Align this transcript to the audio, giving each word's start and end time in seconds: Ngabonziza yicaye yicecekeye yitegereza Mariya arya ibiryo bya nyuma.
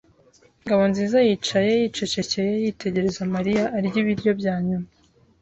Ngabonziza 0.63 1.17
yicaye 1.27 1.71
yicecekeye 1.81 2.51
yitegereza 2.63 3.21
Mariya 3.35 3.63
arya 3.77 3.97
ibiryo 4.01 4.31
bya 4.39 4.55
nyuma. 4.67 4.87